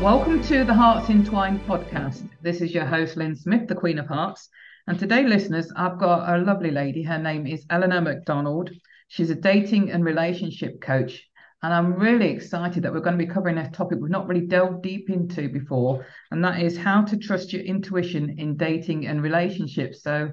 [0.00, 2.28] Welcome to the Hearts Entwined podcast.
[2.40, 4.48] This is your host, Lyn Smith, the Queen of Hearts.
[4.86, 7.02] And today, listeners, I've got a lovely lady.
[7.02, 8.70] Her name is Eleanor MacDonald.
[9.08, 11.28] She's a dating and relationship coach.
[11.64, 14.46] And I'm really excited that we're going to be covering a topic we've not really
[14.46, 19.20] delved deep into before, and that is how to trust your intuition in dating and
[19.20, 20.04] relationships.
[20.04, 20.30] So,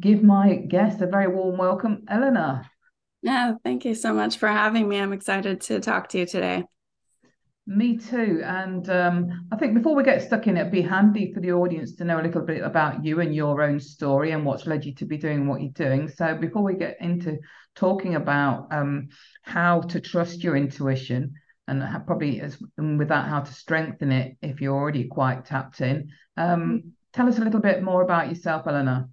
[0.00, 2.62] give my guest a very warm welcome, Eleanor.
[3.20, 4.98] Yeah, thank you so much for having me.
[4.98, 6.64] I'm excited to talk to you today.
[7.66, 8.42] Me too.
[8.44, 11.94] And um, I think before we get stuck in, it'd be handy for the audience
[11.94, 14.94] to know a little bit about you and your own story and what's led you
[14.96, 16.06] to be doing what you're doing.
[16.08, 17.38] So before we get into
[17.74, 19.08] talking about um,
[19.42, 21.32] how to trust your intuition
[21.66, 25.46] and how, probably as and with that how to strengthen it if you're already quite
[25.46, 26.88] tapped in, um, mm-hmm.
[27.14, 29.08] tell us a little bit more about yourself, Eleanor.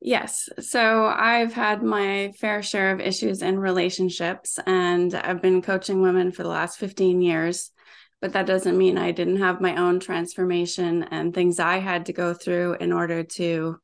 [0.00, 0.48] Yes.
[0.60, 6.30] So I've had my fair share of issues in relationships, and I've been coaching women
[6.30, 7.72] for the last 15 years.
[8.20, 12.12] But that doesn't mean I didn't have my own transformation and things I had to
[12.12, 13.76] go through in order to,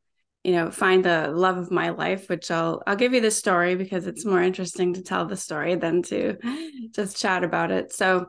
[0.42, 3.74] you know, find the love of my life, which I'll I'll give you the story
[3.76, 6.36] because it's more interesting to tell the story than to
[6.94, 7.92] just chat about it.
[7.92, 8.26] So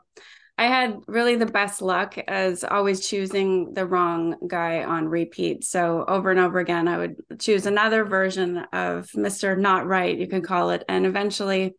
[0.58, 5.66] I had really the best luck as always choosing the wrong guy on repeat.
[5.66, 9.58] So over and over again, I would choose another version of Mr.
[9.58, 10.84] Not Right, you can call it.
[10.88, 11.76] And eventually,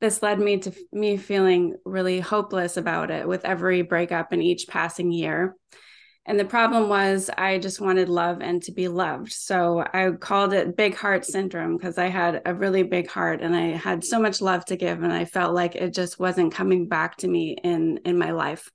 [0.00, 4.66] this led me to me feeling really hopeless about it with every breakup in each
[4.66, 5.54] passing year.
[6.28, 9.32] And the problem was, I just wanted love and to be loved.
[9.32, 13.54] So I called it big heart syndrome because I had a really big heart and
[13.54, 15.04] I had so much love to give.
[15.04, 18.68] And I felt like it just wasn't coming back to me in, in my life.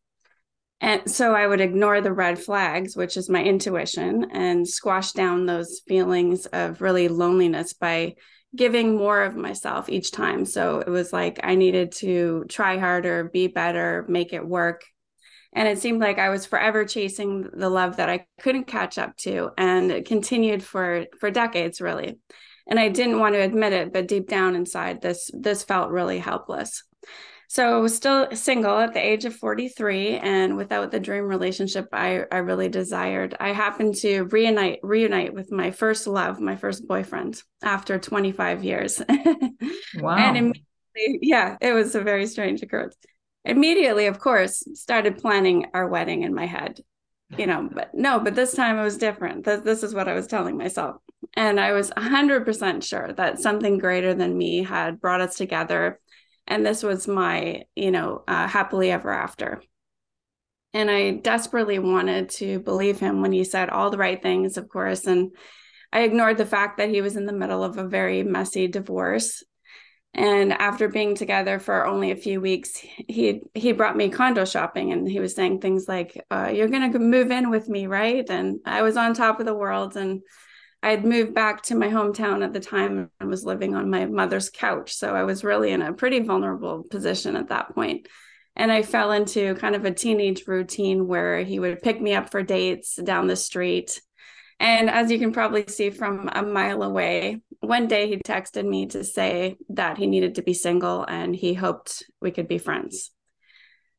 [0.80, 5.46] And so I would ignore the red flags, which is my intuition, and squash down
[5.46, 8.16] those feelings of really loneliness by
[8.56, 10.46] giving more of myself each time.
[10.46, 14.84] So it was like I needed to try harder, be better, make it work
[15.53, 19.16] and it seemed like i was forever chasing the love that i couldn't catch up
[19.17, 22.19] to and it continued for for decades really.
[22.67, 26.19] And i didn't want to admit it but deep down inside this this felt really
[26.19, 26.84] helpless.
[27.47, 31.89] So i was still single at the age of 43 and without the dream relationship
[31.91, 36.88] i i really desired i happened to reunite reunite with my first love my first
[36.88, 39.01] boyfriend after 25 years.
[40.00, 40.16] Wow.
[40.18, 40.57] and
[40.95, 42.95] yeah it was a very strange occurrence
[43.46, 46.79] immediately, of course, started planning our wedding in my head.
[47.38, 49.46] You know, but no, but this time it was different.
[49.46, 50.97] This, this is what I was telling myself.
[51.35, 56.00] And I was 100% sure that something greater than me had brought us together.
[56.46, 59.62] And this was my, you know, uh, happily ever after.
[60.74, 64.68] And I desperately wanted to believe him when he said all the right things, of
[64.68, 65.06] course.
[65.06, 65.31] And
[65.94, 69.44] I ignored the fact that he was in the middle of a very messy divorce
[70.14, 72.78] and after being together for only a few weeks
[73.08, 77.00] he he brought me condo shopping and he was saying things like uh, you're to
[77.00, 78.30] move in with me right?
[78.30, 80.22] And i was on top of the world and
[80.84, 84.06] i had moved back to my hometown at the time and was living on my
[84.06, 84.94] mother's couch.
[84.94, 88.08] So i was really in a pretty vulnerable position at that point.
[88.58, 92.32] And i fell into kind of a teenage routine where he would pick me up
[92.32, 94.02] for dates down the street
[94.62, 98.86] and as you can probably see from a mile away, one day he texted me
[98.88, 103.10] to say that he needed to be single and he hoped we could be friends.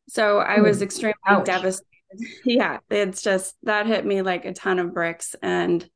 [0.08, 1.44] So I was extremely Ouch.
[1.44, 1.86] devastated.
[2.44, 5.34] Yeah, it's just that hit me like a ton of bricks.
[5.42, 5.88] And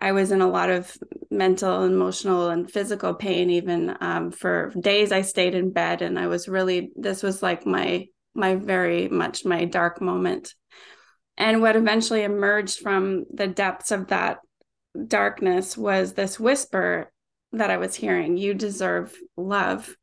[0.00, 0.96] I was in a lot of
[1.32, 3.50] mental, emotional, and physical pain.
[3.50, 6.92] Even um, for days, I stayed in bed, and I was really.
[6.94, 10.54] This was like my my very much my dark moment.
[11.38, 14.40] And what eventually emerged from the depths of that
[15.06, 17.12] darkness was this whisper
[17.52, 19.94] that I was hearing you deserve love.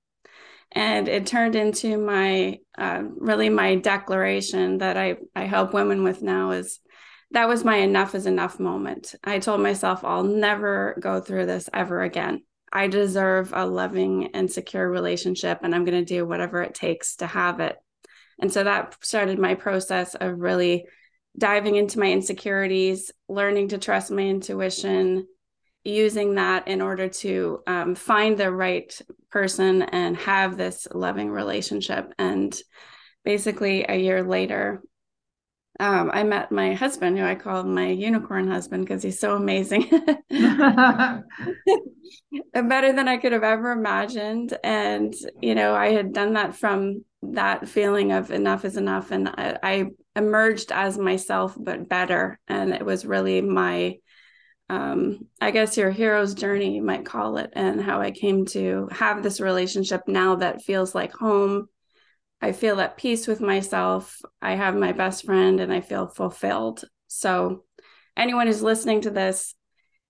[0.72, 6.22] And it turned into my uh, really my declaration that I, I help women with
[6.22, 6.80] now is
[7.32, 9.14] that was my enough is enough moment.
[9.24, 12.44] I told myself I'll never go through this ever again.
[12.72, 17.18] I deserve a loving and secure relationship, and I'm going to do whatever it takes
[17.18, 17.78] to have it.
[18.40, 20.86] And so that started my process of really
[21.38, 25.28] diving into my insecurities, learning to trust my intuition,
[25.84, 29.00] using that in order to um, find the right
[29.30, 32.14] person and have this loving relationship.
[32.18, 32.56] And
[33.24, 34.82] basically a year later,
[35.80, 39.90] um, I met my husband, who I call my unicorn husband because he's so amazing.
[42.54, 44.58] Better than I could have ever imagined.
[44.64, 49.12] And, you know, I had done that from that feeling of enough is enough.
[49.12, 52.40] And I, I emerged as myself, but better.
[52.48, 53.98] And it was really my,
[54.70, 58.88] um, I guess your hero's journey, you might call it, and how I came to
[58.92, 61.68] have this relationship now that feels like home
[62.42, 64.22] I feel at peace with myself.
[64.42, 66.84] I have my best friend and I feel fulfilled.
[67.08, 67.64] So,
[68.16, 69.56] anyone who's listening to this,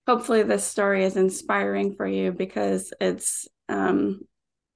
[0.06, 4.20] hopefully this story is inspiring for you because it's um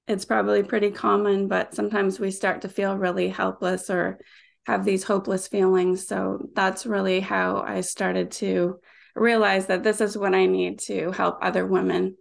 [0.07, 4.19] it's probably pretty common, but sometimes we start to feel really helpless or
[4.65, 6.07] have these hopeless feelings.
[6.07, 8.79] So that's really how I started to
[9.15, 12.15] realize that this is what I need to help other women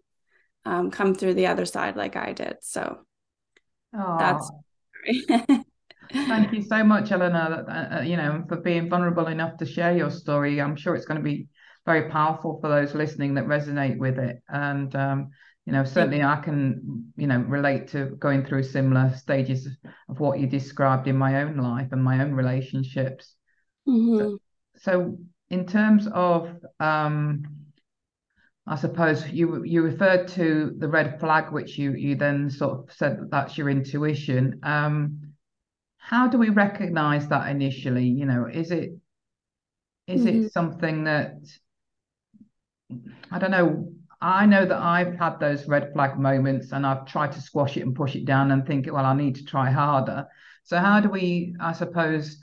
[0.64, 2.56] um, come through the other side like I did.
[2.62, 2.98] So
[3.94, 4.18] Aww.
[4.18, 4.50] that's
[6.12, 7.64] Thank you so much, Eleanor.
[7.68, 10.60] Uh, uh, you know, for being vulnerable enough to share your story.
[10.60, 11.46] I'm sure it's going to be
[11.86, 14.42] very powerful for those listening that resonate with it.
[14.48, 15.30] And um,
[15.70, 19.68] you know, certainly I can, you know, relate to going through similar stages
[20.08, 23.36] of what you described in my own life and my own relationships.
[23.88, 24.18] Mm-hmm.
[24.18, 24.38] So,
[24.78, 25.18] so,
[25.48, 27.44] in terms of um,
[28.66, 32.92] I suppose you you referred to the red flag, which you you then sort of
[32.92, 34.58] said that that's your intuition.
[34.64, 35.34] Um,
[35.98, 38.06] how do we recognize that initially?
[38.06, 38.90] You know, is it
[40.08, 40.46] is mm-hmm.
[40.46, 41.36] it something that
[43.30, 43.92] I don't know?
[44.20, 47.82] I know that I've had those red flag moments and I've tried to squash it
[47.82, 50.26] and push it down and think, well, I need to try harder.
[50.64, 52.36] So how do we, I suppose,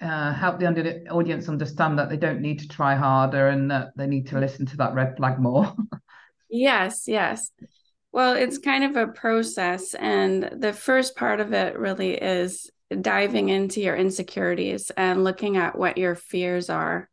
[0.00, 3.96] uh, help the under- audience understand that they don't need to try harder and that
[3.96, 5.74] they need to listen to that red flag more.
[6.50, 7.50] yes, yes.
[8.12, 9.94] Well, it's kind of a process.
[9.94, 12.70] And the first part of it really is
[13.00, 17.08] diving into your insecurities and looking at what your fears are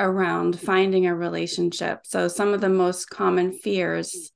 [0.00, 2.00] around finding a relationship.
[2.04, 4.32] So, some of the most common fears,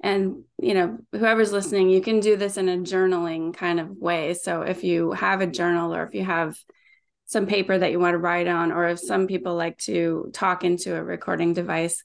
[0.00, 4.34] and you know, whoever's listening, you can do this in a journaling kind of way.
[4.34, 6.56] So, if you have a journal or if you have
[7.24, 10.62] some paper that you want to write on, or if some people like to talk
[10.62, 12.04] into a recording device,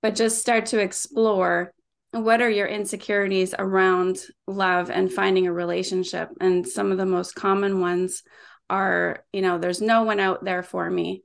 [0.00, 1.74] but just start to explore
[2.12, 6.28] what are your insecurities around love and finding a relationship.
[6.40, 8.22] And some of the most common ones
[8.70, 11.22] are, you know, there's no one out there for me.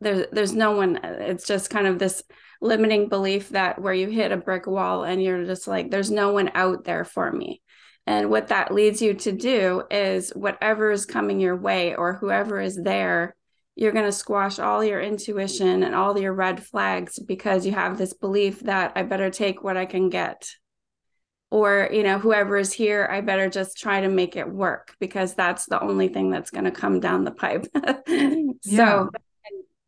[0.00, 0.96] There's there's no one.
[0.96, 2.22] Uh, it's just kind of this
[2.60, 6.32] limiting belief that where you hit a brick wall and you're just like, there's no
[6.32, 7.62] one out there for me.
[8.06, 12.60] And what that leads you to do is whatever is coming your way or whoever
[12.60, 13.34] is there,
[13.74, 17.98] you're going to squash all your intuition and all your red flags because you have
[17.98, 20.48] this belief that I better take what I can get.
[21.50, 25.34] Or, you know, whoever is here, I better just try to make it work because
[25.34, 27.66] that's the only thing that's going to come down the pipe.
[27.76, 29.06] so, yeah.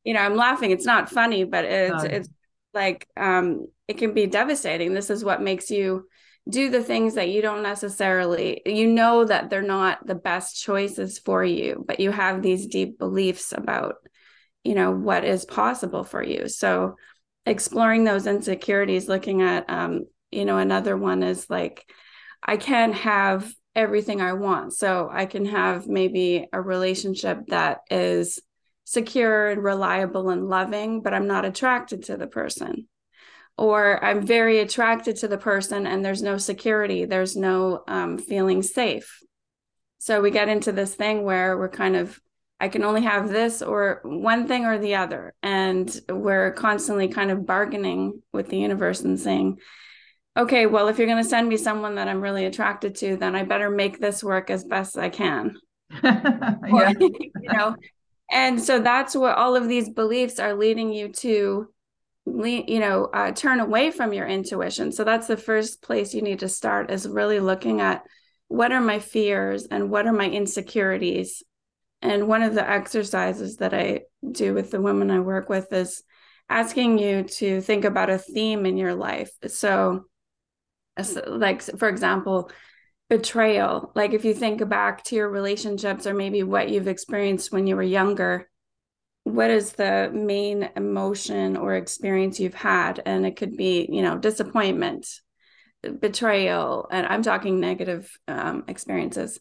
[0.08, 0.70] You know, I'm laughing.
[0.70, 2.08] It's not funny, but it's, no.
[2.08, 2.28] it's
[2.72, 4.94] like, um, it can be devastating.
[4.94, 6.06] This is what makes you
[6.49, 11.19] do the things that you don't necessarily you know that they're not the best choices
[11.19, 13.96] for you but you have these deep beliefs about
[14.64, 16.96] you know what is possible for you so
[17.44, 21.84] exploring those insecurities looking at um you know another one is like
[22.43, 28.40] i can't have everything i want so i can have maybe a relationship that is
[28.88, 32.87] secure and reliable and loving but i'm not attracted to the person
[33.59, 38.62] or I'm very attracted to the person and there's no security, there's no um, feeling
[38.62, 39.21] safe.
[39.99, 42.21] So we get into this thing where we're kind of,
[42.61, 45.35] I can only have this or one thing or the other.
[45.42, 49.59] And we're constantly kind of bargaining with the universe and saying,
[50.37, 53.35] okay, well, if you're going to send me someone that I'm really attracted to, then
[53.35, 55.57] I better make this work as best I can.
[56.04, 56.54] yeah.
[57.00, 57.75] you know,
[58.30, 61.68] and so that's what all of these beliefs are leading you to
[62.26, 64.92] you know uh, turn away from your intuition.
[64.92, 68.02] So that's the first place you need to start is really looking at
[68.49, 71.42] what are my fears and what are my insecurities.
[72.02, 76.02] And one of the exercises that i do with the women i work with is
[76.49, 79.30] asking you to think about a theme in your life.
[79.47, 80.04] So
[81.26, 82.50] like for example
[83.08, 87.66] betrayal like if you think back to your relationships or maybe what you've experienced when
[87.66, 88.48] you were younger
[89.28, 93.02] what is the main emotion or experience you've had?
[93.04, 95.06] And it could be you know disappointment
[96.00, 99.38] betrayal and i'm talking negative um, experiences.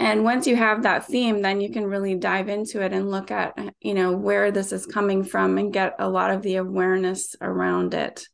[0.00, 3.30] And once you have that theme then you can really dive into it and look
[3.30, 7.34] at you know where this is coming from and get a lot of the awareness
[7.40, 8.26] around it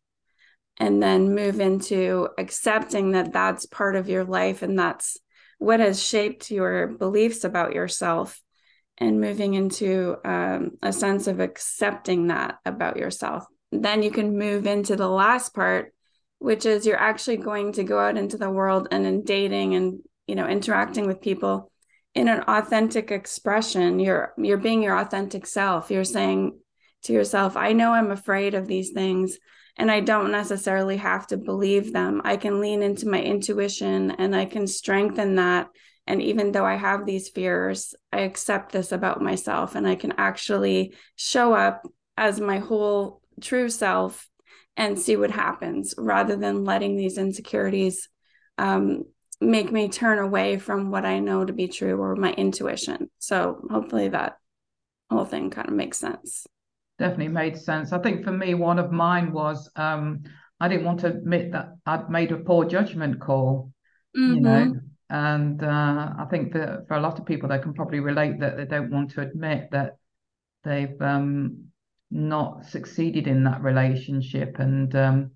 [0.80, 5.18] and then move into accepting that that's part of your life and that's
[5.58, 8.40] what has shaped your beliefs about yourself
[8.96, 13.44] and moving into um, a sense of accepting that about yourself.
[13.70, 15.92] Then you can move into the last part,
[16.38, 20.00] which is you're actually going to go out into the world and in dating and
[20.26, 21.70] you know interacting with people
[22.14, 24.00] in an authentic expression.
[24.00, 25.90] You're you're being your authentic self.
[25.90, 26.58] You're saying
[27.04, 29.38] to yourself, I know I'm afraid of these things
[29.76, 32.22] and I don't necessarily have to believe them.
[32.24, 35.68] I can lean into my intuition and I can strengthen that
[36.10, 40.14] and even though I have these fears, I accept this about myself and I can
[40.18, 41.86] actually show up
[42.16, 44.28] as my whole true self
[44.76, 48.08] and see what happens rather than letting these insecurities
[48.58, 49.04] um,
[49.40, 53.08] make me turn away from what I know to be true or my intuition.
[53.20, 54.36] So hopefully that
[55.10, 56.44] whole thing kind of makes sense.
[57.00, 57.94] Definitely made sense.
[57.94, 60.22] I think for me, one of mine was um,
[60.60, 63.72] I didn't want to admit that I'd made a poor judgment call.
[64.14, 64.34] Mm-hmm.
[64.34, 64.74] You know,
[65.08, 68.58] and uh, I think that for a lot of people, they can probably relate that
[68.58, 69.96] they don't want to admit that
[70.62, 71.68] they've um,
[72.10, 75.30] not succeeded in that relationship, and um,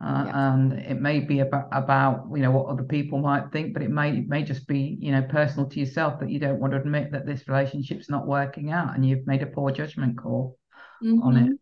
[0.00, 0.54] uh, yeah.
[0.54, 3.90] and it may be about about you know what other people might think, but it
[3.90, 6.78] may it may just be you know personal to yourself that you don't want to
[6.78, 10.56] admit that this relationship's not working out, and you've made a poor judgment call
[11.02, 11.22] mm-hmm.
[11.22, 11.52] on it.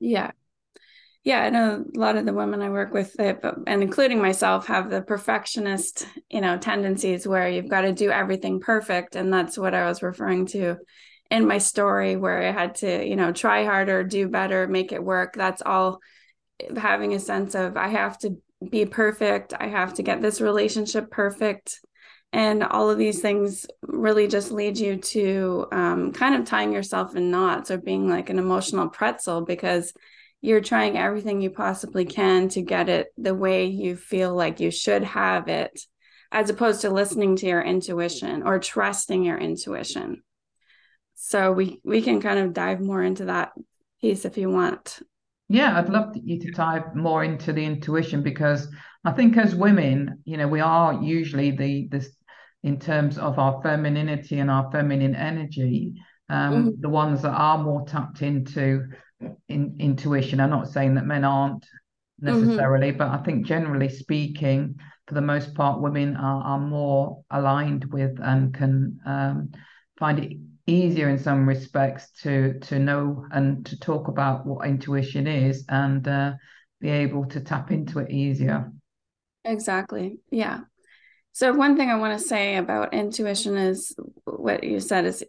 [0.00, 0.32] Yeah,
[1.24, 4.90] yeah, I know a lot of the women I work with, and including myself, have
[4.90, 9.72] the perfectionist, you know, tendencies where you've got to do everything perfect, and that's what
[9.72, 10.78] I was referring to
[11.30, 15.02] in my story, where I had to, you know, try harder, do better, make it
[15.02, 15.34] work.
[15.34, 16.00] That's all
[16.76, 18.36] having a sense of I have to
[18.68, 21.78] be perfect, I have to get this relationship perfect,
[22.32, 27.14] and all of these things really just lead you to um, kind of tying yourself
[27.14, 29.92] in knots or being like an emotional pretzel because
[30.40, 34.70] you're trying everything you possibly can to get it the way you feel like you
[34.70, 35.78] should have it
[36.32, 40.22] as opposed to listening to your intuition or trusting your intuition.
[41.14, 43.52] So we we can kind of dive more into that
[44.00, 45.00] piece if you want.
[45.48, 48.68] Yeah i'd love you to dive more into the intuition because
[49.04, 52.16] i think as women you know we are usually the this
[52.62, 55.94] in terms of our femininity and our feminine energy
[56.32, 56.80] um, mm-hmm.
[56.80, 58.88] the ones that are more tapped into
[59.48, 60.40] in, intuition.
[60.40, 61.66] I'm not saying that men aren't
[62.20, 62.98] necessarily, mm-hmm.
[62.98, 64.76] but I think generally speaking,
[65.06, 69.52] for the most part, women are, are more aligned with and can um,
[69.98, 75.26] find it easier in some respects to to know and to talk about what intuition
[75.26, 76.32] is and uh,
[76.80, 78.72] be able to tap into it easier.
[79.44, 80.18] Exactly.
[80.30, 80.60] Yeah.
[81.32, 85.24] So one thing I want to say about intuition is what you said is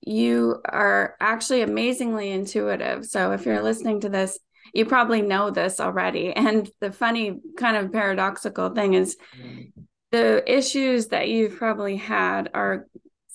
[0.00, 3.04] you are actually amazingly intuitive.
[3.04, 4.38] So if you're listening to this,
[4.72, 6.32] you probably know this already.
[6.36, 9.16] And the funny kind of paradoxical thing is
[10.10, 12.86] the issues that you've probably had are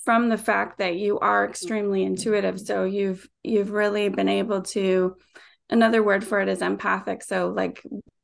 [0.03, 2.59] from the fact that you are extremely intuitive.
[2.59, 5.15] So you've you've really been able to
[5.69, 7.23] another word for it is empathic.
[7.23, 7.83] So like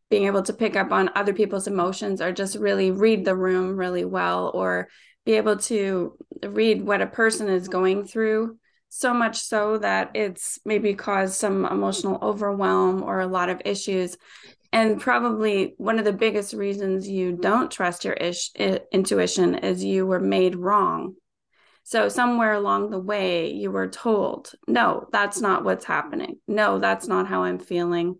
[0.09, 3.77] being able to pick up on other people's emotions or just really read the room
[3.77, 4.87] really well or
[5.25, 8.57] be able to read what a person is going through
[8.89, 14.17] so much so that it's maybe caused some emotional overwhelm or a lot of issues.
[14.73, 18.51] And probably one of the biggest reasons you don't trust your ish,
[18.91, 21.15] intuition is you were made wrong.
[21.83, 26.37] So somewhere along the way you were told no that's not what's happening.
[26.47, 28.15] No that's not how i'm feeling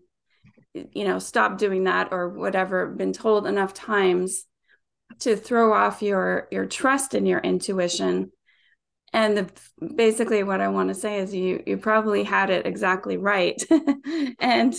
[0.74, 4.44] you know stop doing that or whatever been told enough times
[5.20, 8.30] to throw off your your trust in your intuition.
[9.12, 9.50] And the,
[9.96, 13.60] basically what i want to say is you you probably had it exactly right.
[14.40, 14.74] And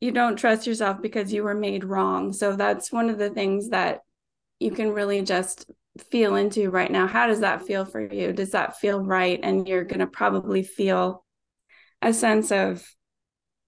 [0.00, 2.32] you don't trust yourself because you were made wrong.
[2.32, 4.00] So that's one of the things that
[4.58, 5.70] you can really just
[6.10, 7.06] feel into right now.
[7.06, 8.32] How does that feel for you?
[8.32, 9.38] Does that feel right?
[9.42, 11.24] And you're going to probably feel
[12.00, 12.84] a sense of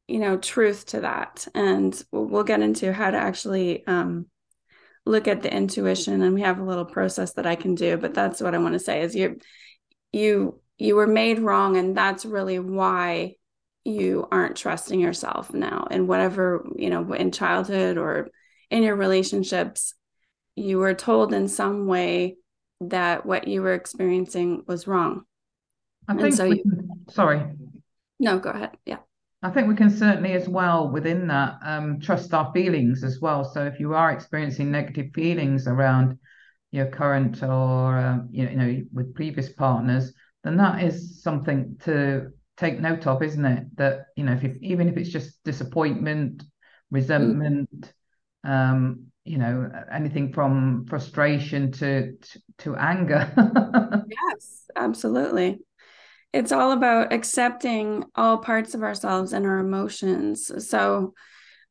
[0.08, 1.46] you know truth to that.
[1.54, 4.26] And we'll, we'll get into how to actually um,
[5.06, 8.14] look at the intuition and we have a little process that I can do but
[8.14, 9.38] that's what I want to say is you
[10.12, 13.34] you you were made wrong and that's really why
[13.84, 15.86] you aren't trusting yourself now.
[15.90, 18.28] And whatever you know in childhood or
[18.70, 19.94] in your relationships
[20.56, 22.36] you were told in some way
[22.80, 25.24] that what you were experiencing was wrong.
[26.08, 26.62] I think so you,
[27.10, 27.42] sorry.
[28.18, 28.76] No go ahead.
[28.86, 28.98] Yeah
[29.44, 33.44] I think we can certainly, as well, within that, um, trust our feelings as well.
[33.44, 36.18] So if you are experiencing negative feelings around
[36.72, 42.80] your current or um, you know with previous partners, then that is something to take
[42.80, 43.76] note of, isn't it?
[43.76, 46.42] That you know, if, if even if it's just disappointment,
[46.90, 47.92] resentment,
[48.44, 53.30] um, you know anything from frustration to to, to anger
[54.08, 55.58] yes absolutely
[56.34, 60.50] it's all about accepting all parts of ourselves and our emotions.
[60.68, 61.14] So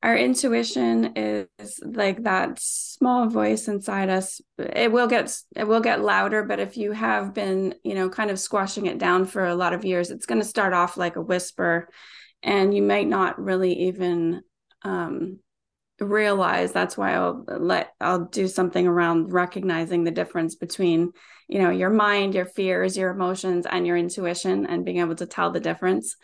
[0.01, 4.39] our intuition is like that small voice inside us.
[4.57, 8.31] It will get it will get louder but if you have been you know kind
[8.31, 11.17] of squashing it down for a lot of years it's going to start off like
[11.17, 11.89] a whisper
[12.41, 14.41] and you might not really even
[14.83, 15.39] um,
[16.05, 21.11] realize that's why I'll let I'll do something around recognizing the difference between
[21.47, 25.25] you know your mind your fears your emotions and your intuition and being able to
[25.25, 26.15] tell the difference.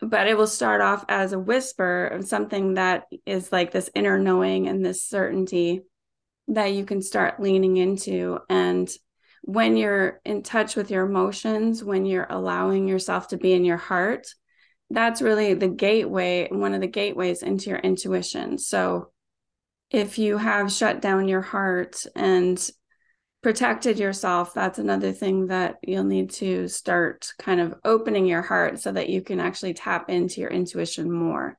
[0.00, 4.18] But it will start off as a whisper of something that is like this inner
[4.18, 5.82] knowing and this certainty
[6.48, 8.38] that you can start leaning into.
[8.48, 8.90] And
[9.42, 13.78] when you're in touch with your emotions when you're allowing yourself to be in your
[13.78, 14.26] heart
[14.90, 18.58] that's really the gateway one of the gateways into your intuition.
[18.58, 19.12] So
[19.90, 22.70] if you have shut down your heart and
[23.42, 28.78] protected yourself that's another thing that you'll need to start kind of opening your heart
[28.78, 31.58] so that you can actually tap into your intuition more.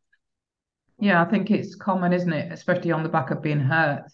[0.99, 2.51] Yeah i think it's common isn't it?
[2.51, 4.11] Especially on the back of being hurt.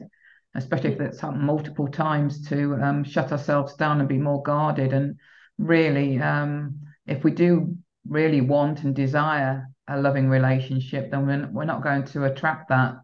[0.56, 4.92] Especially if it's happened multiple times to um, shut ourselves down and be more guarded.
[4.92, 5.18] And
[5.60, 7.76] really um, if we do
[8.08, 12.96] really want and desire a loving relationship then we're, we're not going to attract that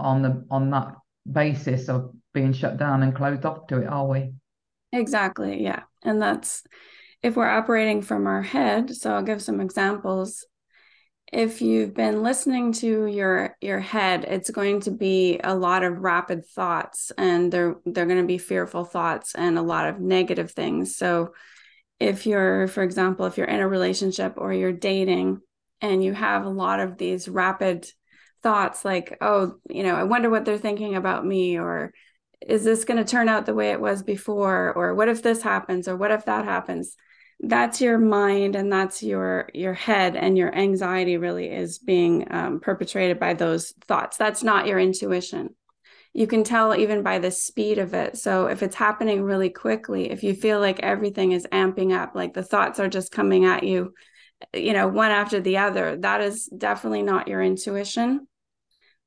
[0.00, 0.94] on the on that
[1.30, 4.32] basis of being shut down and closed off to it, are we?
[4.92, 5.62] Exactly.
[5.62, 5.82] Yeah.
[6.02, 6.64] And that's
[7.22, 8.94] if we're operating from our head.
[8.94, 10.46] So I'll give some examples.
[11.32, 15.98] If you've been listening to your your head, it's going to be a lot of
[15.98, 20.50] rapid thoughts and they're they're going to be fearful thoughts and a lot of negative
[20.50, 20.96] things.
[20.96, 21.34] So
[22.00, 25.40] if you're for example, if you're in a relationship or you're dating
[25.80, 27.86] and you have a lot of these rapid
[28.42, 31.92] thoughts like, oh, you know, I wonder what they're thinking about me, or
[32.46, 35.42] is this going to turn out the way it was before, or what if this
[35.42, 36.96] happens, or what if that happens?
[37.42, 42.60] That's your mind and that's your your head and your anxiety really is being um,
[42.60, 44.18] perpetrated by those thoughts.
[44.18, 45.54] That's not your intuition.
[46.12, 48.18] You can tell even by the speed of it.
[48.18, 52.34] So if it's happening really quickly, if you feel like everything is amping up, like
[52.34, 53.94] the thoughts are just coming at you,
[54.54, 58.26] you know, one after the other, that is definitely not your intuition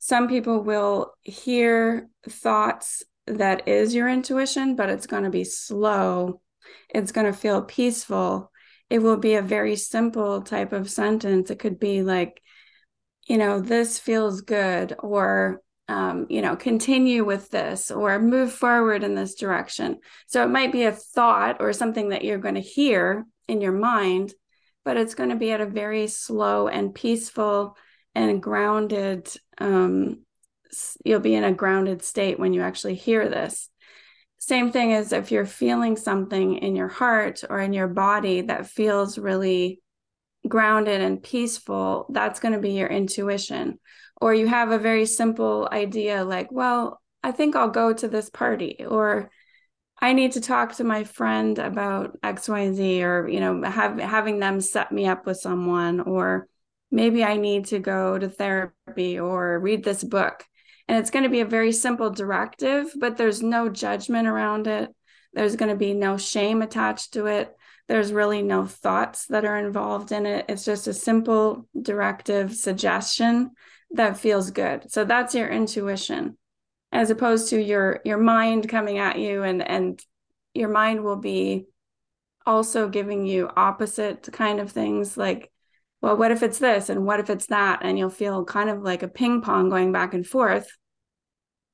[0.04, 6.42] some people will hear thoughts that is your intuition, but it's going to be slow.
[6.90, 8.52] It's going to feel peaceful.
[8.90, 11.50] It will be a very simple type of sentence.
[11.50, 12.42] It could be like,
[13.28, 19.06] you know, this feels good, or, um, you know, continue with this, or move forward
[19.06, 20.00] in this direction.
[20.28, 23.72] So it might be a thought or something that you're going to hear in your
[23.72, 24.34] mind,
[24.86, 27.78] but it's going to be at a very slow and peaceful
[28.16, 30.24] and grounded um,
[31.04, 33.70] you'll be in a grounded state when you actually hear this.
[34.38, 38.68] Same thing as if you're feeling something in your heart or in your body that
[38.68, 39.82] feels really
[40.48, 43.80] grounded and peaceful that's going to be your intuition.
[44.20, 48.30] Or you have a very simple idea like well i think i'll go to this
[48.30, 49.30] party or
[50.00, 54.62] i need to talk to my friend about xyz or you know have having them
[54.62, 56.48] set me up with someone or
[56.94, 60.46] maybe I need to go to therapy or read this book.
[60.88, 64.94] And it's going to be a very simple directive, but there's no judgment around it.
[65.34, 67.52] There's going to be no shame attached to it.
[67.88, 70.46] There's really no thoughts that are involved in it.
[70.48, 73.52] It's just a simple directive suggestion
[73.92, 74.92] that feels good.
[74.92, 76.38] So that's your intuition
[76.94, 80.02] as opposed to your your mind coming at you and and
[80.54, 81.66] your mind will be
[82.46, 85.52] also giving you opposite kind of things like
[86.04, 87.80] well, what if it's this and what if it's that?
[87.82, 90.68] And you'll feel kind of like a ping pong going back and forth.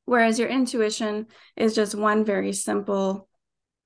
[0.06, 3.28] Whereas your intuition is just one very simple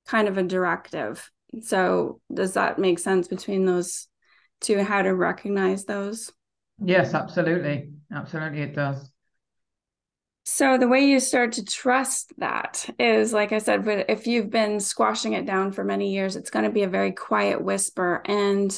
[0.05, 1.31] kind of a directive.
[1.61, 4.09] So, does that make sense between those
[4.59, 4.83] two?
[4.83, 6.29] How to recognize those?
[6.83, 7.91] Yes, absolutely.
[8.13, 9.12] Absolutely, it does.
[10.55, 14.79] So the way you start to trust that is, like I said, if you've been
[14.79, 18.21] squashing it down for many years, it's going to be a very quiet whisper.
[18.25, 18.71] And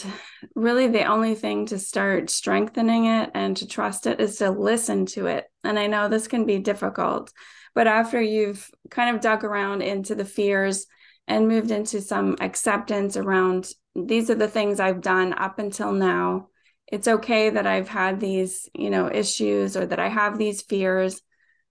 [0.56, 5.06] really, the only thing to start strengthening it and to trust it is to listen
[5.08, 5.52] to it.
[5.66, 7.34] And I know this can be difficult,
[7.74, 10.88] but after you've kind of dug around into the fears
[11.28, 16.48] and moved into some acceptance around these are the things I've done up until now.
[16.88, 21.22] It's okay that I've had these, you know, issues or that I have these fears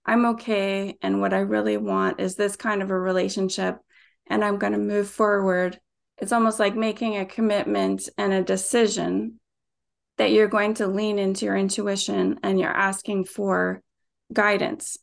[0.05, 0.97] I'm okay.
[1.01, 3.79] And what I really want is this kind of a relationship,
[4.27, 5.79] and I'm going to move forward.
[6.17, 9.39] It's almost like making a commitment and a decision
[10.17, 13.81] that you're going to lean into your intuition and you're asking for
[14.31, 14.97] guidance.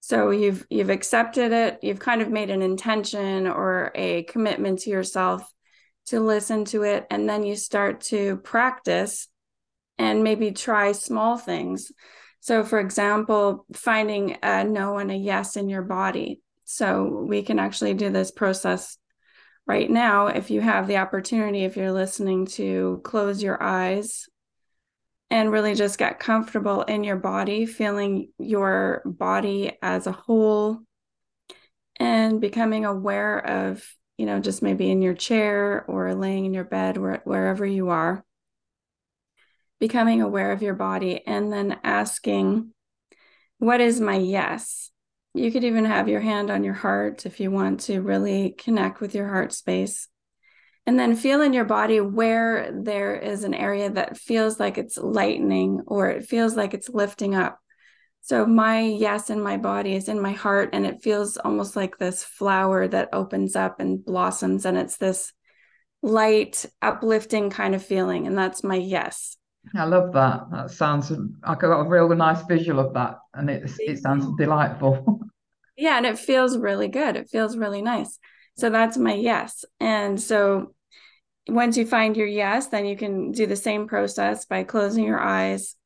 [0.00, 4.90] So you've you've accepted it, you've kind of made an intention or a commitment to
[4.90, 5.52] yourself
[6.06, 9.28] to listen to it and then you start to practice
[9.98, 11.90] and maybe try small things.
[12.46, 16.42] So for example, finding a no and a yes in your body.
[16.64, 18.98] So we can actually do this process
[19.66, 24.28] right now if you have the opportunity if you're listening to close your eyes
[25.28, 30.78] and really just get comfortable in your body, feeling your body as a whole
[31.96, 33.84] and becoming aware of,
[34.18, 37.88] you know, just maybe in your chair or laying in your bed, where, wherever you
[37.88, 38.24] are,
[39.78, 42.72] becoming aware of your body and then asking,
[43.58, 44.90] What is my yes?
[45.34, 49.00] You could even have your hand on your heart if you want to really connect
[49.00, 50.08] with your heart space.
[50.86, 54.96] And then feel in your body where there is an area that feels like it's
[54.96, 57.58] lightening or it feels like it's lifting up.
[58.20, 61.96] So, my yes in my body is in my heart, and it feels almost like
[61.96, 64.64] this flower that opens up and blossoms.
[64.64, 65.32] And it's this
[66.02, 68.26] light, uplifting kind of feeling.
[68.26, 69.36] And that's my yes.
[69.74, 70.50] I love that.
[70.50, 73.18] That sounds like I got a real nice visual of that.
[73.34, 75.20] And it, it sounds delightful.
[75.78, 75.98] Yeah.
[75.98, 77.16] And it feels really good.
[77.16, 78.18] It feels really nice.
[78.56, 79.62] So that's my yes.
[79.78, 80.72] And so
[81.48, 85.20] once you find your yes, then you can do the same process by closing your
[85.20, 85.76] eyes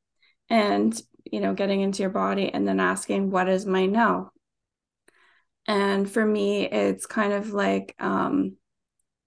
[0.49, 4.31] and you know getting into your body and then asking what is my no.
[5.67, 8.57] And for me, it's kind of like um,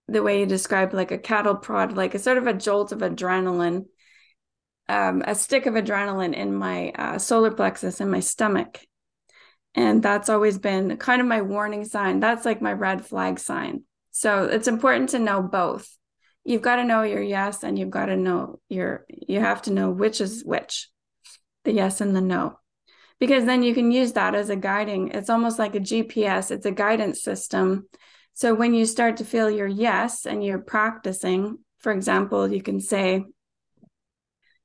[0.08, 3.00] the way you described like a cattle prod, like a sort of a jolt of
[3.00, 3.86] adrenaline,
[4.90, 8.80] um, a stick of adrenaline in my uh, solar plexus in my stomach.
[9.76, 12.20] And that's always been kind of my warning sign.
[12.20, 13.84] That's like my red flag sign.
[14.12, 15.88] So it's important to know both
[16.44, 19.72] you've got to know your yes and you've got to know your you have to
[19.72, 20.90] know which is which
[21.64, 22.60] the yes and the no
[23.20, 26.66] because then you can use that as a guiding it's almost like a gps it's
[26.66, 27.88] a guidance system
[28.34, 32.80] so when you start to feel your yes and you're practicing for example you can
[32.80, 33.24] say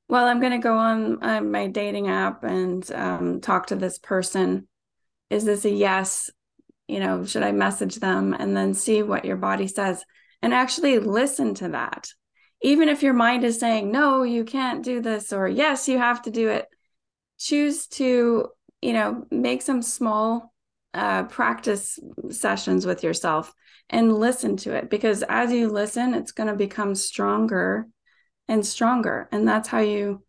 [0.09, 3.97] well i'm going to go on uh, my dating app and um, talk to this
[3.97, 4.67] person
[5.29, 6.29] is this a yes
[6.87, 10.03] you know should i message them and then see what your body says
[10.41, 12.09] and actually listen to that.
[12.61, 16.21] Even if your mind is saying, no, you can't do this, or yes, you have
[16.23, 16.67] to do it,
[17.37, 18.49] choose to,
[18.81, 20.53] you know, make some small
[20.93, 21.99] uh, practice
[22.31, 23.53] sessions with yourself
[23.89, 27.87] and listen to it because as you listen, it's going to become stronger
[28.49, 29.29] and stronger.
[29.31, 30.23] And that's how you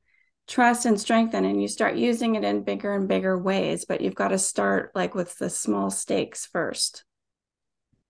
[0.47, 3.85] trust and strengthen and you start using it in bigger and bigger ways.
[3.87, 7.05] But you've got to start like with the small stakes first.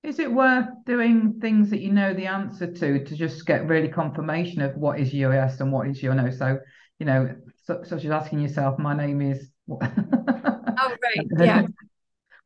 [0.03, 3.89] Is it worth doing things that you know the answer to to just get really
[3.89, 6.31] confirmation of what is your yes and what is your no?
[6.31, 6.59] So,
[6.99, 9.51] you know, so, such as asking yourself, my name is.
[9.71, 11.27] oh, right.
[11.39, 11.67] Yeah.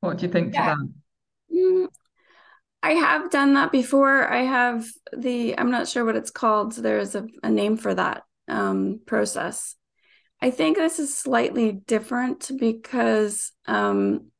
[0.00, 0.74] what do you think yeah.
[0.74, 1.56] to that?
[1.56, 1.86] Mm,
[2.94, 4.32] I have done that before.
[4.32, 6.74] I have the, I'm not sure what it's called.
[6.74, 9.74] There's a, a name for that um, process.
[10.40, 14.30] I think this is slightly different because um,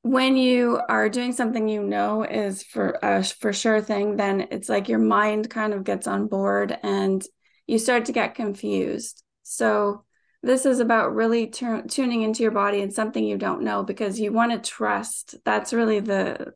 [0.00, 4.70] when you are doing something you know is for a for sure thing, then it's
[4.70, 7.22] like your mind kind of gets on board and
[7.66, 9.22] you start to get confused.
[9.42, 10.04] So
[10.42, 14.18] this is about really t- tuning into your body and something you don't know because
[14.18, 15.34] you want to trust.
[15.44, 16.54] That's really the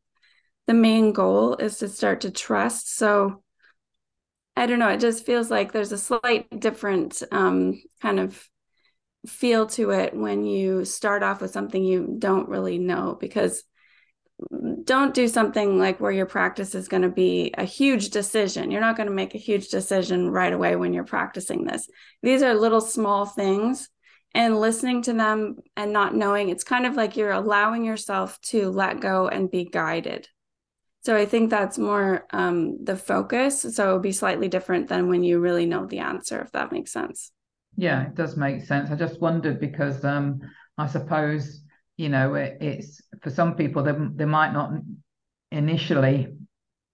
[0.66, 2.96] the main goal is to start to trust.
[2.96, 3.42] So
[4.56, 4.88] I don't know.
[4.88, 8.42] It just feels like there's a slight different um, kind of
[9.26, 13.62] feel to it when you start off with something you don't really know because
[14.84, 18.70] don't do something like where your practice is going to be a huge decision.
[18.70, 21.88] You're not going to make a huge decision right away when you're practicing this.
[22.22, 23.88] These are little small things
[24.34, 28.70] and listening to them and not knowing it's kind of like you're allowing yourself to
[28.70, 30.28] let go and be guided.
[31.06, 33.60] So I think that's more um, the focus.
[33.60, 36.72] So it would be slightly different than when you really know the answer, if that
[36.72, 37.30] makes sense.
[37.76, 38.90] Yeah, it does make sense.
[38.90, 40.40] I just wondered because um,
[40.76, 41.62] I suppose
[41.96, 44.72] you know it, it's for some people they they might not
[45.52, 46.34] initially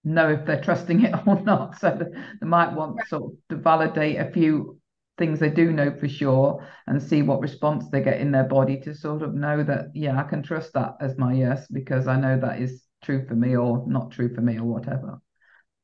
[0.05, 4.19] know if they're trusting it or not, so they might want sort of to validate
[4.19, 4.79] a few
[5.17, 8.79] things they do know for sure and see what response they get in their body
[8.81, 12.17] to sort of know that yeah I can trust that as my yes because I
[12.17, 15.21] know that is true for me or not true for me or whatever.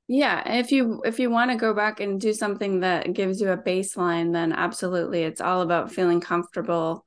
[0.06, 3.50] Yeah, if you if you want to go back and do something that gives you
[3.50, 7.04] a baseline, then absolutely, it's all about feeling comfortable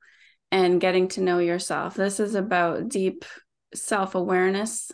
[0.52, 1.94] and getting to know yourself.
[1.94, 3.24] This is about deep
[3.74, 4.92] self awareness.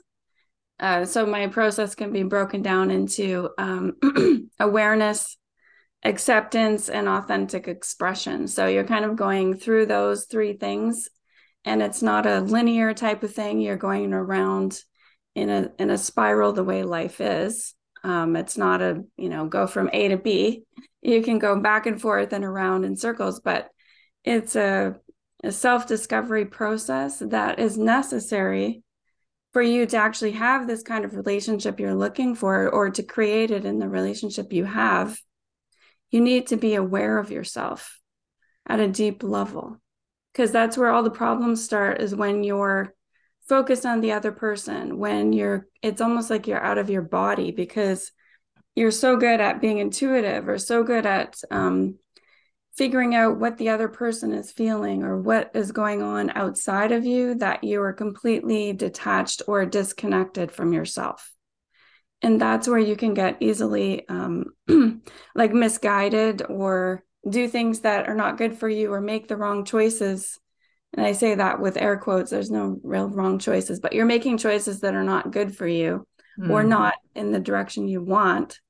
[0.80, 3.96] Uh, so my process can be broken down into um,
[4.60, 5.36] awareness,
[6.04, 8.46] acceptance, and authentic expression.
[8.46, 11.08] So you're kind of going through those three things
[11.64, 14.80] and it's not a linear type of thing you're going around
[15.38, 17.74] in a in a spiral the way life is.
[18.04, 20.64] Um, it's not a you know go from a to b.
[21.02, 23.70] You can go back and forth and around in circles but
[24.24, 24.96] it's a,
[25.42, 28.82] a self-discovery process that is necessary
[29.52, 33.50] for you to actually have this kind of relationship you're looking for or to create
[33.50, 35.18] it in the relationship you have.
[36.10, 37.98] You need to be aware of yourself
[38.66, 39.80] at a deep level
[40.32, 42.94] because that's where all the problems start is when you're
[43.48, 47.50] focused on the other person when you're it's almost like you're out of your body
[47.50, 48.12] because
[48.74, 51.98] you're so good at being intuitive or so good at um,
[52.76, 57.04] figuring out what the other person is feeling or what is going on outside of
[57.04, 61.32] you that you are completely detached or disconnected from yourself.
[62.22, 64.46] And that's where you can get easily um,
[65.34, 69.64] like misguided or do things that are not good for you or make the wrong
[69.64, 70.38] choices
[70.96, 74.38] and I say that with air quotes, there's no real wrong choices, but you're making
[74.38, 76.06] choices that are not good for you
[76.38, 76.50] mm.
[76.50, 78.60] or not in the direction you want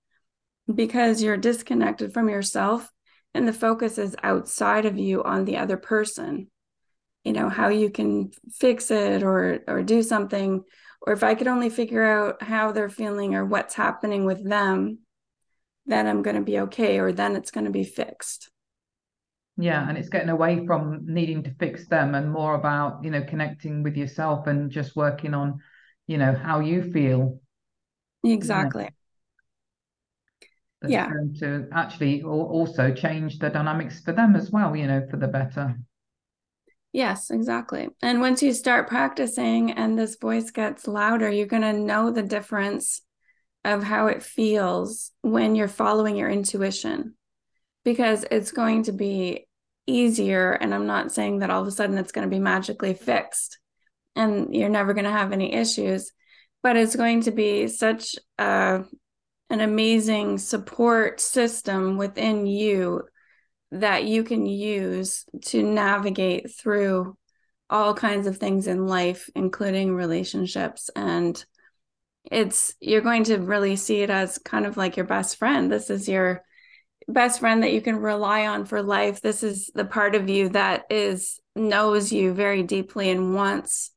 [0.72, 2.90] because you're disconnected from yourself
[3.34, 6.50] and the focus is outside of you on the other person.
[7.24, 10.64] You know, how you can fix it or or do something
[11.02, 14.98] or if I could only figure out how they're feeling or what's happening with them,
[15.86, 18.50] then I'm going to be okay or then it's going to be fixed
[19.58, 23.22] yeah and it's getting away from needing to fix them and more about you know
[23.22, 25.58] connecting with yourself and just working on
[26.06, 27.40] you know how you feel.
[28.24, 28.88] Exactly.
[30.86, 31.08] Yeah.
[31.10, 35.26] going to actually also change the dynamics for them as well you know for the
[35.28, 35.76] better.
[36.92, 37.88] Yes exactly.
[38.00, 42.22] And once you start practicing and this voice gets louder you're going to know the
[42.22, 43.02] difference
[43.64, 47.14] of how it feels when you're following your intuition.
[47.84, 49.47] Because it's going to be
[49.88, 50.52] easier.
[50.52, 53.58] And I'm not saying that all of a sudden it's going to be magically fixed
[54.14, 56.12] and you're never going to have any issues,
[56.62, 58.82] but it's going to be such a,
[59.48, 63.02] an amazing support system within you
[63.70, 67.16] that you can use to navigate through
[67.70, 70.90] all kinds of things in life, including relationships.
[70.96, 71.42] And
[72.24, 75.70] it's, you're going to really see it as kind of like your best friend.
[75.70, 76.42] This is your,
[77.08, 79.20] best friend that you can rely on for life.
[79.20, 83.90] This is the part of you that is knows you very deeply and wants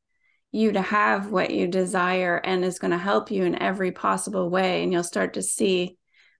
[0.50, 4.50] you to have what you desire and is going to help you in every possible
[4.50, 4.82] way.
[4.82, 5.96] And you'll start to see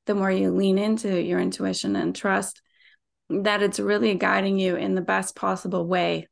[0.06, 2.60] the more you lean into your intuition and trust
[3.30, 6.28] that it's really guiding you in the best possible way.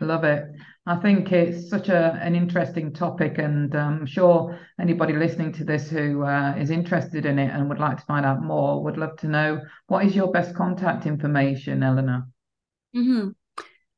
[0.00, 0.44] Love it.
[0.88, 5.90] I think it's such a an interesting topic, and I'm sure anybody listening to this
[5.90, 9.18] who uh, is interested in it and would like to find out more would love
[9.18, 12.26] to know what is your best contact information, Eleanor.
[12.96, 13.28] Mm-hmm.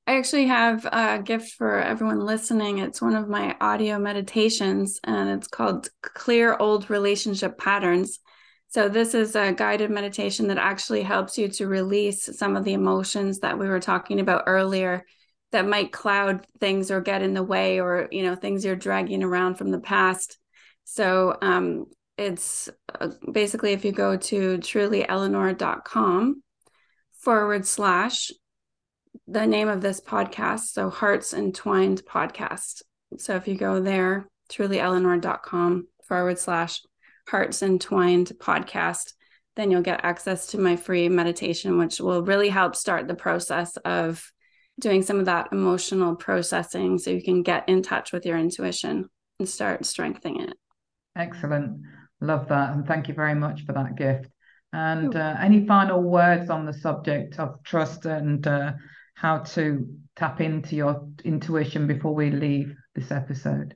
[0.09, 2.79] I actually have a gift for everyone listening.
[2.79, 8.19] It's one of my audio meditations, and it's called Clear Old Relationship Patterns.
[8.67, 12.73] So, this is a guided meditation that actually helps you to release some of the
[12.73, 15.07] emotions that we were talking about earlier
[15.53, 19.23] that might cloud things or get in the way or you know things you're dragging
[19.23, 20.39] around from the past.
[20.85, 21.87] So um,
[22.17, 22.69] it's
[23.01, 26.43] uh, basically if you go to trulyeleanor.com
[27.13, 28.31] forward slash
[29.27, 32.83] the name of this podcast so hearts entwined podcast.
[33.19, 36.81] So if you go there trulyeleanor.com forward slash
[37.29, 39.13] hearts entwined podcast
[39.57, 43.77] then you'll get access to my free meditation which will really help start the process
[43.79, 44.31] of
[44.81, 49.09] doing some of that emotional processing so you can get in touch with your intuition
[49.39, 50.55] and start strengthening it.
[51.17, 51.83] Excellent.
[52.21, 52.73] Love that.
[52.73, 54.31] And thank you very much for that gift.
[54.73, 58.73] And uh, any final words on the subject of trust and uh,
[59.15, 63.75] how to tap into your intuition before we leave this episode?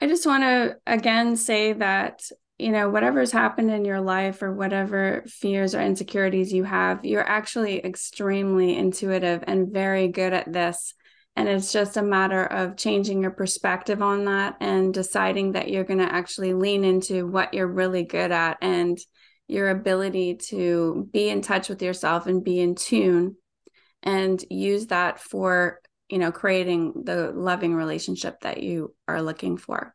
[0.00, 2.22] I just want to again say that
[2.58, 7.28] you know, whatever's happened in your life or whatever fears or insecurities you have, you're
[7.28, 10.94] actually extremely intuitive and very good at this.
[11.36, 15.84] And it's just a matter of changing your perspective on that and deciding that you're
[15.84, 18.98] going to actually lean into what you're really good at and
[19.46, 23.36] your ability to be in touch with yourself and be in tune
[24.02, 29.94] and use that for, you know, creating the loving relationship that you are looking for.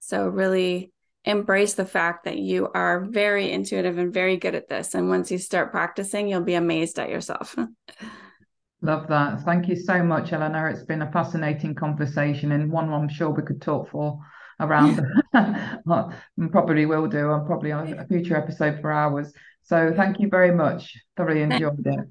[0.00, 0.92] So, really
[1.28, 4.94] embrace the fact that you are very intuitive and very good at this.
[4.94, 7.54] And once you start practicing, you'll be amazed at yourself.
[8.80, 9.42] Love that.
[9.42, 10.68] Thank you so much, Eleanor.
[10.68, 14.18] It's been a fascinating conversation and one I'm sure we could talk for
[14.58, 15.04] around.
[15.84, 16.14] well,
[16.50, 17.30] probably will do.
[17.30, 19.32] I'm probably on a future episode for hours.
[19.64, 20.96] So thank you very much.
[21.16, 22.08] Thoroughly enjoyed it.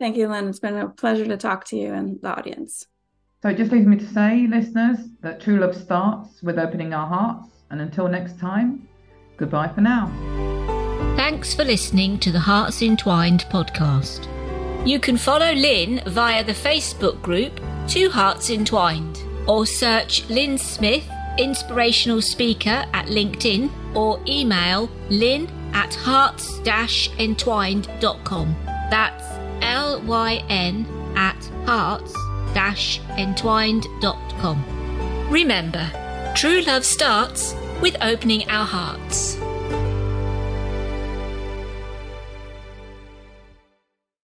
[0.00, 0.48] Thank you, Lyn.
[0.48, 2.86] It's been a pleasure to talk to you and the audience.
[3.42, 7.06] So it just leaves me to say, listeners, that true love starts with opening our
[7.06, 7.57] hearts.
[7.70, 8.86] And until next time,
[9.36, 10.10] goodbye for now.
[11.16, 14.26] Thanks for listening to the Hearts Entwined podcast.
[14.86, 21.08] You can follow Lyn via the Facebook group Two Hearts Entwined or search Lyn Smith,
[21.38, 28.56] inspirational speaker at LinkedIn or email lyn at hearts-entwined.com.
[28.90, 29.24] That's
[29.62, 30.84] L Y N
[31.16, 34.64] at hearts-entwined.com.
[35.30, 35.90] Remember,
[36.38, 39.36] true love starts with opening our hearts.